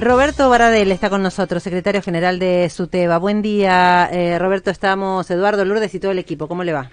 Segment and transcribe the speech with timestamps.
[0.00, 3.18] Roberto Baradel está con nosotros, secretario general de SUTEBA.
[3.18, 4.70] Buen día, eh, Roberto.
[4.70, 6.46] Estamos Eduardo Lourdes y todo el equipo.
[6.46, 6.88] ¿Cómo le va?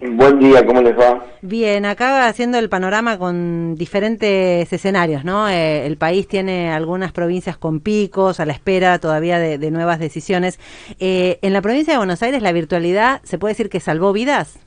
[0.00, 1.24] Buen día, ¿cómo les va?
[1.42, 5.48] Bien, acá haciendo el panorama con diferentes escenarios, ¿no?
[5.48, 10.58] Eh, el país tiene algunas provincias con picos, a la espera todavía de, nuevas decisiones.
[10.98, 14.58] Eh, en la provincia de Buenos Aires, ¿la virtualidad se puede decir que salvó vidas?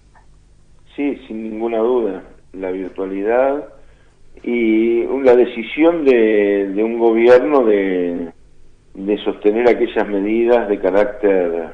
[0.95, 2.23] Sí, sin ninguna duda.
[2.53, 3.76] La virtualidad
[4.43, 8.31] y la decisión de, un gobierno de,
[8.93, 11.73] de sostener aquellas medidas de carácter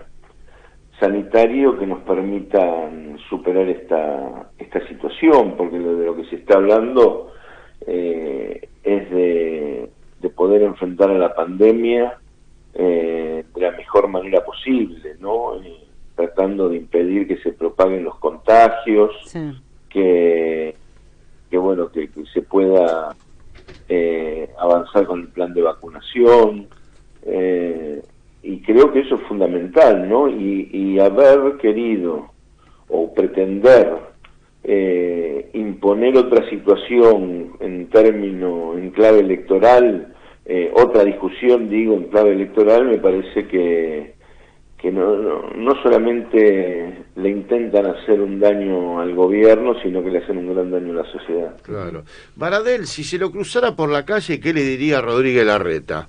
[1.00, 7.32] sanitario que nos permitan superar esta, esta situación, porque de lo que se está hablando
[7.86, 9.90] eh, es de,
[10.22, 12.18] de, poder enfrentar a la pandemia
[12.74, 15.62] eh, de la mejor manera posible, ¿no?
[15.62, 15.84] Eh,
[16.16, 19.12] tratando de impedir que se propaguen los contagios,
[19.90, 20.76] que,
[22.32, 23.16] se pueda
[24.60, 26.68] avanzar con el plan de vacunación,
[28.44, 30.28] y creo que eso es fundamental, ¿no?
[30.28, 32.30] Y, haber querido
[32.88, 33.98] o pretender
[34.64, 40.14] eh, imponer otra situación en término, en clave electoral,
[40.46, 44.13] eh, otra discusión, digo, en clave electoral, me parece que,
[44.84, 45.16] que no,
[45.56, 50.70] no, solamente le intentan hacer un daño al gobierno, sino que le hacen un gran
[50.70, 51.56] daño a la sociedad.
[51.64, 52.04] Claro.
[52.36, 56.08] Baradel, si se lo cruzara por la calle, ¿qué le diría a Rodríguez Larreta?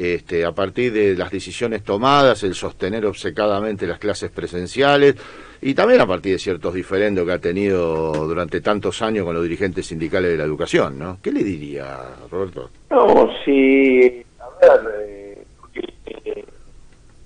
[0.00, 5.14] este, a partir de las decisiones tomadas, el sostener obcecadamente las clases presenciales
[5.60, 9.42] y también a partir de ciertos diferendos que ha tenido durante tantos años con los
[9.42, 11.18] dirigentes sindicales de la educación, ¿no?
[11.22, 11.98] ¿Qué le diría,
[12.30, 12.70] Roberto?
[12.90, 16.44] No, sí, a ver, eh, eh,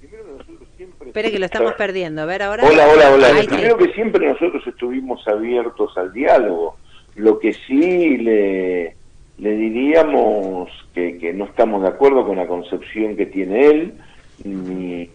[0.00, 1.03] primero nosotros siempre...
[1.14, 2.64] Espere que lo estamos perdiendo, a ver ahora...
[2.68, 3.28] Hola, hola, hola.
[3.46, 6.76] primero que siempre nosotros estuvimos abiertos al diálogo,
[7.14, 8.96] lo que sí le
[9.38, 13.94] le diríamos que, no estamos de acuerdo con la concepción que tiene él,
[14.42, 15.08] ni,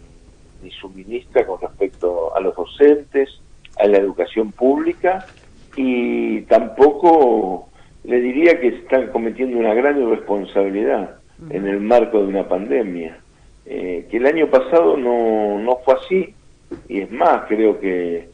[0.63, 3.41] ni su ministra con respecto a los docentes,
[3.77, 5.25] a la educación pública,
[5.75, 7.67] y tampoco
[8.05, 11.17] le diría que están cometiendo una gran irresponsabilidad
[11.49, 13.19] en el marco de una pandemia.
[13.65, 16.33] Eh, que el año pasado no, no fue así,
[16.87, 18.29] y es más, creo que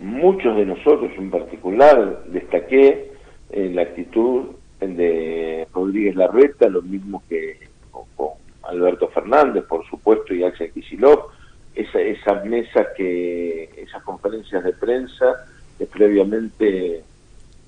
[0.00, 3.12] muchos de nosotros en particular destaqué
[3.50, 4.46] en la actitud
[4.80, 7.58] de Rodríguez Larreta, lo mismo que
[7.90, 8.30] con,
[8.62, 11.32] Alberto Fernández, por supuesto, y Axel Kicillof,
[11.74, 15.46] esa, esas mesas que, esas conferencias de prensa
[15.78, 17.02] que previamente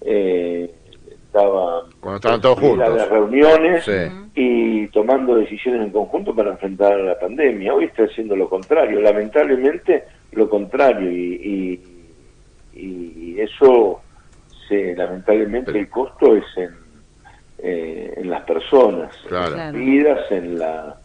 [0.02, 0.74] eh,
[1.30, 2.96] estaban, Cuando estaban todos juntos.
[2.96, 3.88] las reuniones
[4.34, 7.72] y tomando decisiones en conjunto para enfrentar a la pandemia.
[7.72, 11.80] Hoy está haciendo lo contrario, lamentablemente lo contrario, y,
[12.74, 14.02] y, eso,
[14.68, 16.70] se, lamentablemente el costo es en
[17.62, 20.96] eh, en las personas, en las vidas, en la,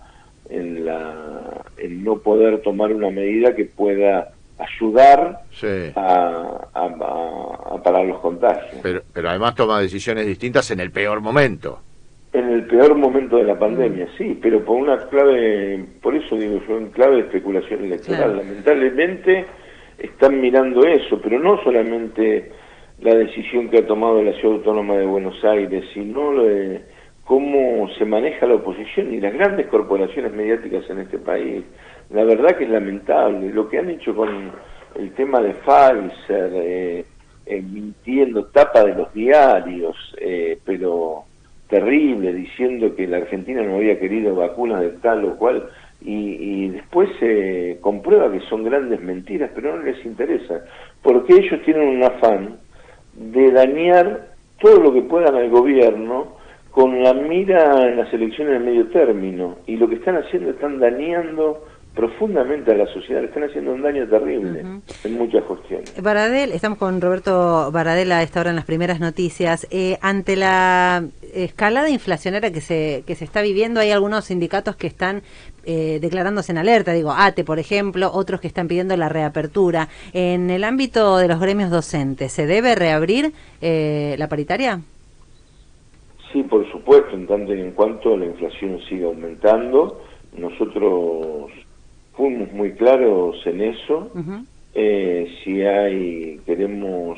[0.49, 5.41] en la, en no poder tomar una medida que pueda ayudar
[5.95, 8.79] a, a, parar los contagios.
[8.81, 11.79] Pero, pero además toma decisiones distintas en el peor momento.
[12.31, 16.61] En el peor momento de la pandemia, sí, pero por una clave, por eso digo
[16.67, 18.37] yo, en clave de especulación electoral.
[18.37, 19.45] Lamentablemente
[19.97, 22.51] están mirando eso, pero no solamente
[22.99, 26.33] la decisión que ha tomado la Ciudad Autónoma de Buenos Aires, sino
[27.25, 31.63] cómo se maneja la oposición y las grandes corporaciones mediáticas en este país.
[32.09, 33.49] La verdad que es lamentable.
[33.51, 34.51] Lo que han hecho con
[34.95, 37.05] el tema de Pfizer, eh,
[37.45, 41.23] eh, mintiendo, tapa de los diarios, eh, pero
[41.67, 45.67] terrible, diciendo que la Argentina no había querido vacunas de tal o cual,
[46.01, 50.61] y, y después se comprueba que son grandes mentiras, pero no les interesa,
[51.01, 52.57] porque ellos tienen un afán
[53.13, 54.27] de dañar
[54.59, 56.35] todo lo que puedan al gobierno
[56.71, 59.55] con la mira en las elecciones de medio término.
[59.65, 61.63] Y lo que están haciendo, están dañando
[61.95, 64.63] profundamente a la sociedad, le están haciendo un daño terrible
[65.03, 66.01] en muchas cuestiones.
[66.01, 69.65] Baradel, estamos con Roberto Baradel a esta hora en las primeras noticias.
[69.71, 74.87] Eh, ante la escalada inflacionaria que se, que se está viviendo, hay algunos sindicatos que
[74.87, 75.23] están
[75.63, 79.87] eh, declarándose en alerta, digo, ATE, por ejemplo, otros que están pidiendo la reapertura.
[80.13, 83.31] En el ámbito de los gremios docentes, ¿se debe reabrir
[83.61, 84.81] eh, la paritaria?
[86.31, 90.01] Sí, por supuesto, en tanto y en cuanto la inflación siga aumentando.
[90.37, 91.49] Nosotros
[92.15, 94.11] fuimos muy claros en eso.
[94.73, 97.17] Eh, si hay, queremos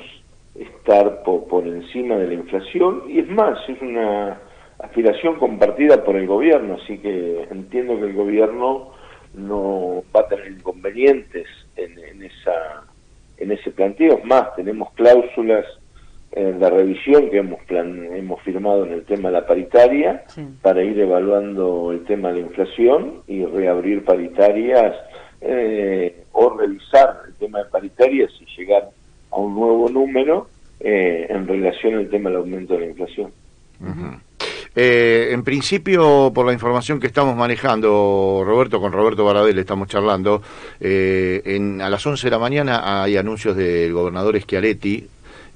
[0.56, 4.40] estar por, encima de la inflación, y es más, es una
[4.80, 8.92] aspiración compartida por el gobierno, así que entiendo que el gobierno
[9.34, 12.84] no va a tener inconvenientes en, esa
[13.38, 14.18] en ese planteo.
[14.18, 15.66] Es más, tenemos cláusulas
[16.38, 20.24] en la revisión que hemos hemos firmado en el tema de la paritaria
[20.62, 24.94] para ir evaluando el tema de la inflación y reabrir paritarias
[25.42, 28.90] eh, o revisar el tema de paritarias y llegar
[29.32, 30.48] a un nuevo número
[30.80, 33.32] eh, en relación al tema del aumento de la inflación.
[34.76, 40.44] Eh, en principio, por la información que estamos manejando, Roberto, con Roberto Baradel estamos charlando,
[40.80, 45.08] en, a las 11 de la mañana hay anuncios del gobernador Schiaretti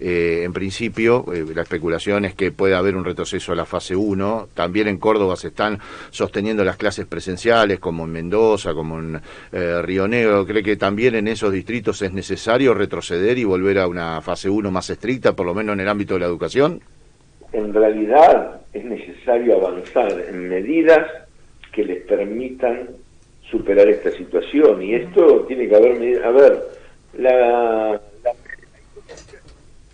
[0.04, 3.96] eh, en principio, eh, la especulación es que puede haber un retroceso a la fase
[3.96, 4.48] 1.
[4.56, 5.78] También en Córdoba se están
[6.10, 9.22] sosteniendo las clases presenciales, como en Mendoza, como en
[9.52, 10.48] eh, Río Negro.
[10.48, 14.72] ¿Cree que también en esos distritos es necesario retroceder y volver a una fase 1
[14.72, 16.82] más estricta, por lo menos en el ámbito de la educación?
[17.54, 21.06] En realidad es necesario avanzar en medidas
[21.72, 22.90] que les permitan
[23.52, 24.82] superar esta situación.
[24.82, 26.26] Y esto tiene que haber...
[26.26, 26.60] A ver,
[27.14, 28.02] la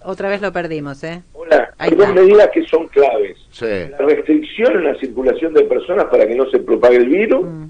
[0.07, 1.21] otra vez lo perdimos, ¿eh?
[1.33, 3.38] Hola, hay dos medidas que son claves.
[3.59, 7.65] La restricción en la circulación de personas para que no se propague el virus, mm.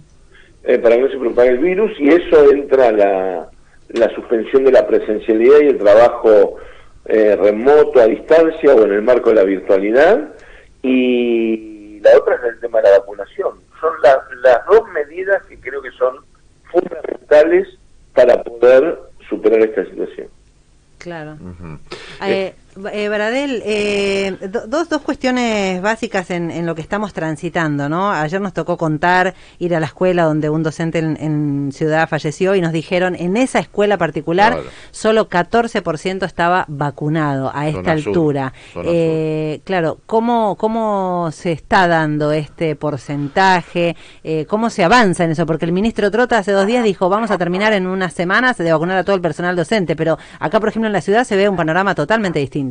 [0.66, 3.50] eh, para que no se propague el virus, y eso entra la,
[3.90, 6.58] la suspensión de la presencialidad y el trabajo
[7.06, 10.36] eh, remoto, a distancia o en el marco de la virtualidad.
[10.84, 13.54] Y la otra es el tema de la vacunación.
[13.82, 13.94] Son
[14.44, 16.18] las dos medidas que creo que son
[16.72, 17.68] fundamentales
[18.14, 20.28] para poder superar esta situación.
[21.00, 21.38] Claro.
[22.22, 22.54] Eh,
[22.92, 24.38] eh, Baradel, eh,
[24.68, 28.12] dos, dos cuestiones básicas en, en, lo que estamos transitando, ¿no?
[28.12, 32.62] Ayer nos tocó contar, ir a la escuela donde un docente en, Ciudad falleció y
[32.62, 34.60] nos dijeron, en esa escuela particular,
[34.92, 38.54] solo 14% estaba vacunado a esta altura.
[38.84, 43.96] Eh, claro, ¿cómo, ¿cómo se está dando este porcentaje?
[44.24, 45.46] Eh, ¿Cómo se avanza en eso?
[45.46, 48.72] Porque el ministro Trota hace dos días dijo, vamos a terminar en unas semanas de
[48.72, 51.50] vacunar a todo el personal docente, pero acá, por ejemplo, en la ciudad se ve
[51.50, 52.67] un panorama totalmente distinto.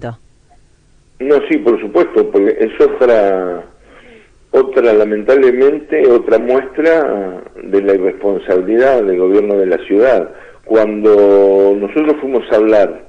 [1.19, 3.64] No, sí, por supuesto, porque es otra,
[4.50, 10.31] otra lamentablemente, otra muestra de la irresponsabilidad del gobierno de la ciudad.
[10.64, 13.06] Cuando nosotros fuimos a hablar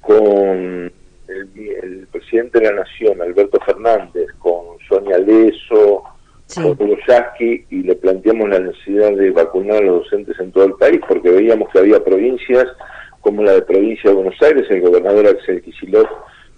[0.00, 0.90] con
[1.28, 6.02] el, presidente de la Nación, Alberto Fernández, con Sonia Leso,
[6.52, 10.64] con Hugo Yasky, y le planteamos la necesidad de vacunar a los docentes en todo
[10.64, 12.66] el país, porque veíamos que había provincias
[13.20, 16.08] como la de provincia de Buenos Aires, el gobernador Axel Kicillof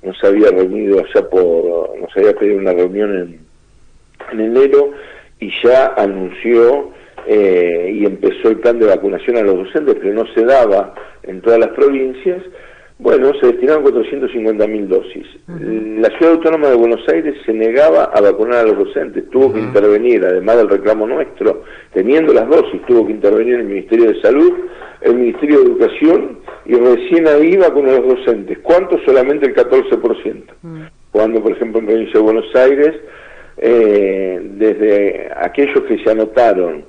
[0.03, 3.41] nos había reunido allá por, nos había pedido una reunión en,
[4.33, 4.91] en enero
[5.39, 6.93] y ya anunció
[7.27, 11.41] eh, y empezó el plan de vacunación a los docentes, pero no se daba en
[11.41, 12.43] todas las provincias.
[13.03, 15.27] Bueno, se destinaron 450.000 dosis.
[15.49, 19.59] La Ciudad Autónoma de Buenos Aires se negaba a vacunar a los docentes, tuvo que
[19.59, 24.53] intervenir, además del reclamo nuestro, teniendo las dosis, tuvo que intervenir el Ministerio de Salud,
[25.01, 28.59] el Ministerio de Educación y recién ahí vacunar a los docentes.
[28.63, 28.97] ¿Cuánto?
[29.05, 30.45] Solamente el 14%.
[31.11, 32.95] Cuando, por ejemplo, en provincia de Buenos Aires,
[33.57, 36.85] eh, desde aquellos que se anotaron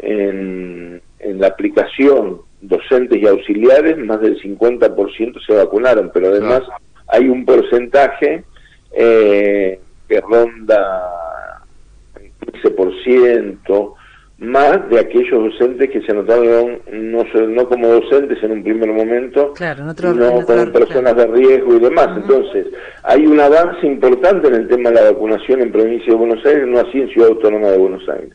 [0.00, 6.62] en, en la aplicación docentes y auxiliares, más del 50% se vacunaron, pero además
[7.08, 8.44] hay un porcentaje
[8.92, 11.10] eh, que ronda
[12.20, 12.30] el
[12.62, 13.94] 15%,
[14.42, 19.54] más de aquellos docentes que se anotaron no, no como docentes en un primer momento,
[19.56, 19.94] sino
[20.44, 22.08] como personas de riesgo y demás.
[22.16, 22.66] Entonces,
[23.04, 26.66] hay un avance importante en el tema de la vacunación en provincia de Buenos Aires,
[26.66, 28.32] no así en Ciudad Autónoma de Buenos Aires.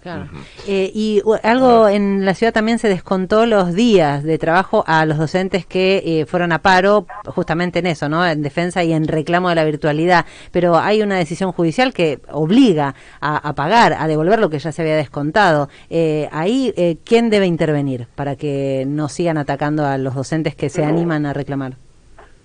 [0.66, 5.18] Eh, y algo en la ciudad también se descontó los días de trabajo a los
[5.18, 8.26] docentes que eh, fueron a paro, justamente en eso, ¿no?
[8.26, 10.26] En defensa y en reclamo de la virtualidad.
[10.52, 14.82] Pero hay una decisión judicial que obliga a, pagar, a devolver lo que ya se
[14.82, 15.68] había descontado.
[15.90, 15.97] Eh,
[16.32, 20.84] ahí, eh, ¿quién debe intervenir para que no sigan atacando a los docentes que se
[20.84, 21.74] animan a reclamar?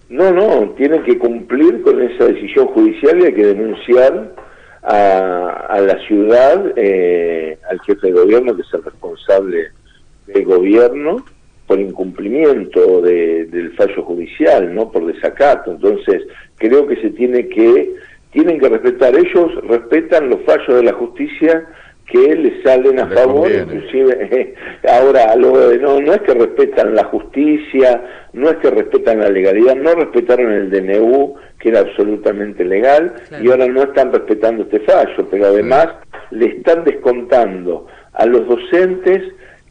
[0.09, 4.35] No, no, tienen que cumplir con esa decisión judicial y hay que denunciar
[4.83, 9.69] a, la ciudad, eh, al jefe de gobierno, que es el responsable
[10.27, 11.25] del gobierno,
[11.67, 15.73] por incumplimiento del fallo judicial, no por desacato.
[15.73, 16.23] Entonces,
[16.59, 17.95] creo que se tiene que,
[18.33, 21.67] tienen que respetar, ellos respetan los fallos de la justicia
[22.07, 24.55] que le salen a favor, inclusive
[24.89, 29.77] ahora lo no, no es que respetan la justicia, no es que respetan la legalidad,
[29.77, 35.27] no respetaron el DNU, que era absolutamente legal, y ahora no están respetando este fallo,
[35.31, 35.89] pero además
[36.31, 39.23] le están descontando a los docentes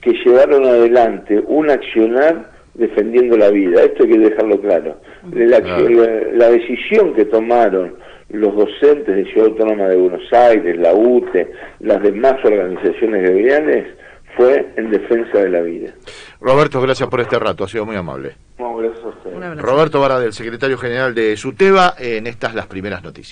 [0.02, 3.84] que llevaron adelante un accionar defendiendo la vida.
[3.84, 4.98] Esto hay que dejarlo claro.
[5.32, 7.96] la decisión que tomaron
[8.34, 13.88] los docentes de Ciudad Autónoma de Buenos Aires, la UTE, las demás organizaciones gremiales,
[14.36, 15.94] fue en defensa de la vida.
[16.40, 18.36] Roberto, gracias por este rato, ha sido muy amable.
[18.58, 19.62] No, gracias a abrazo.
[19.62, 23.30] Roberto Baradel, secretario general de SUTEBA, en estas las primeras noticias.